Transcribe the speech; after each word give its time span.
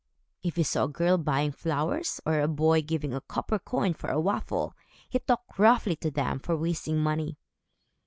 If 0.41 0.55
he 0.55 0.63
saw 0.63 0.85
a 0.85 0.89
girl 0.89 1.19
buying 1.19 1.51
flowers, 1.51 2.19
or 2.25 2.39
a 2.39 2.47
boy 2.47 2.81
giving 2.81 3.13
a 3.13 3.21
copper 3.21 3.59
coin 3.59 3.93
for 3.93 4.09
a 4.09 4.19
waffle, 4.19 4.73
he 5.07 5.19
talked 5.19 5.59
roughly 5.59 5.95
to 5.97 6.09
them 6.09 6.39
for 6.39 6.57
wasting 6.57 6.97
money. 6.97 7.37